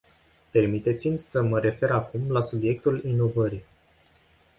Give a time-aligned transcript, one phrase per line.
[0.51, 3.63] Permiteți-mi să mă refer acum la subiectul inovării.